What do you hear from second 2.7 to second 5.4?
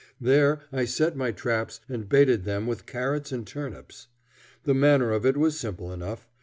carrots and turnips. The manner of it